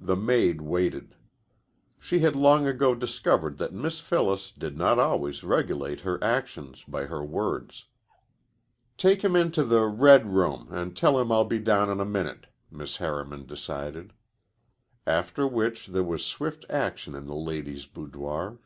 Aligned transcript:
The 0.00 0.16
maid 0.16 0.60
waited. 0.60 1.14
She 2.00 2.18
had 2.18 2.34
long 2.34 2.66
ago 2.66 2.96
discovered 2.96 3.58
that 3.58 3.72
Miss 3.72 4.00
Phyllis 4.00 4.50
did 4.50 4.76
not 4.76 4.98
always 4.98 5.44
regulate 5.44 6.00
her 6.00 6.18
actions 6.20 6.82
by 6.82 7.04
her 7.04 7.24
words. 7.24 7.84
"Take 8.98 9.22
him 9.22 9.36
into 9.36 9.62
the 9.62 9.86
red 9.86 10.26
room 10.26 10.66
and 10.72 10.96
tell 10.96 11.16
him 11.20 11.30
I'll 11.30 11.44
be 11.44 11.60
down 11.60 11.90
in 11.90 12.00
a 12.00 12.04
minute," 12.04 12.46
Miss 12.72 12.96
Harriman 12.96 13.46
decided. 13.46 14.12
After 15.06 15.46
which 15.46 15.86
there 15.86 16.02
was 16.02 16.26
swift 16.26 16.66
action 16.68 17.14
in 17.14 17.28
the 17.28 17.36
lady's 17.36 17.86
boudoir. 17.86 18.58